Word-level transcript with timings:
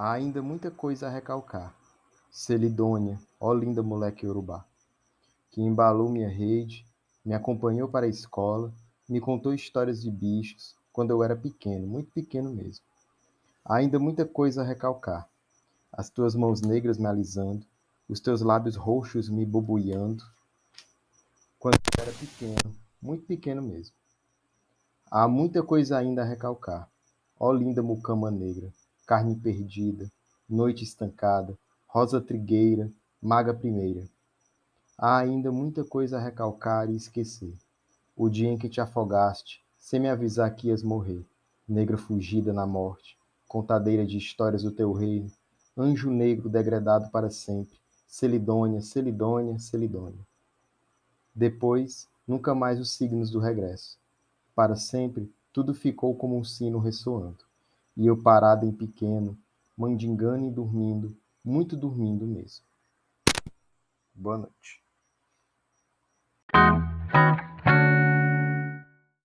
Há 0.00 0.12
ainda 0.12 0.40
muita 0.40 0.70
coisa 0.70 1.08
a 1.08 1.10
recalcar. 1.10 1.74
Celidônia, 2.30 3.20
ó 3.40 3.52
linda 3.52 3.82
moleque 3.82 4.28
urubá, 4.28 4.64
que 5.50 5.60
embalou 5.60 6.08
minha 6.08 6.28
rede, 6.28 6.86
me 7.24 7.34
acompanhou 7.34 7.88
para 7.88 8.06
a 8.06 8.08
escola, 8.08 8.72
me 9.08 9.20
contou 9.20 9.52
histórias 9.52 10.00
de 10.00 10.08
bichos, 10.08 10.76
quando 10.92 11.10
eu 11.10 11.24
era 11.24 11.34
pequeno, 11.34 11.84
muito 11.84 12.12
pequeno 12.12 12.48
mesmo. 12.54 12.84
Há 13.64 13.78
ainda 13.78 13.98
muita 13.98 14.24
coisa 14.24 14.62
a 14.62 14.64
recalcar. 14.64 15.28
As 15.92 16.08
tuas 16.08 16.36
mãos 16.36 16.60
negras 16.60 16.96
me 16.96 17.06
alisando, 17.06 17.66
os 18.08 18.20
teus 18.20 18.40
lábios 18.40 18.76
roxos 18.76 19.28
me 19.28 19.44
bobuiando, 19.44 20.22
quando 21.58 21.74
eu 21.74 22.04
era 22.04 22.12
pequeno, 22.12 22.76
muito 23.02 23.26
pequeno 23.26 23.60
mesmo. 23.60 23.96
Há 25.10 25.26
muita 25.26 25.60
coisa 25.60 25.98
ainda 25.98 26.22
a 26.22 26.24
recalcar. 26.24 26.88
Ó 27.36 27.52
linda 27.52 27.82
mucama 27.82 28.30
negra, 28.30 28.72
carne 29.08 29.34
perdida, 29.34 30.12
noite 30.46 30.84
estancada, 30.84 31.58
rosa 31.86 32.20
trigueira, 32.20 32.92
maga 33.22 33.54
primeira. 33.54 34.04
Há 34.98 35.16
ainda 35.16 35.50
muita 35.50 35.82
coisa 35.82 36.18
a 36.18 36.20
recalcar 36.20 36.90
e 36.90 36.96
esquecer. 36.96 37.56
O 38.14 38.28
dia 38.28 38.50
em 38.50 38.58
que 38.58 38.68
te 38.68 38.82
afogaste, 38.82 39.64
sem 39.78 39.98
me 39.98 40.10
avisar 40.10 40.54
que 40.54 40.68
ias 40.68 40.82
morrer, 40.82 41.24
negra 41.66 41.96
fugida 41.96 42.52
na 42.52 42.66
morte, 42.66 43.16
contadeira 43.48 44.04
de 44.04 44.18
histórias 44.18 44.62
do 44.62 44.70
teu 44.70 44.92
reino, 44.92 45.32
anjo 45.74 46.10
negro 46.10 46.50
degradado 46.50 47.08
para 47.10 47.30
sempre, 47.30 47.78
Celidônia, 48.06 48.82
Celidônia, 48.82 49.58
Celidônia. 49.58 50.20
Depois, 51.34 52.06
nunca 52.26 52.54
mais 52.54 52.78
os 52.78 52.90
signos 52.90 53.30
do 53.30 53.38
regresso. 53.38 53.96
Para 54.54 54.76
sempre, 54.76 55.32
tudo 55.50 55.72
ficou 55.72 56.14
como 56.14 56.36
um 56.36 56.44
sino 56.44 56.78
ressoando 56.78 57.47
e 57.98 58.06
eu 58.06 58.16
parado 58.16 58.64
em 58.64 58.70
pequeno, 58.70 59.36
mandingando 59.76 60.46
e 60.46 60.50
dormindo, 60.50 61.16
muito 61.44 61.76
dormindo 61.76 62.24
mesmo. 62.24 62.64
Boa 64.14 64.38
noite. 64.38 64.87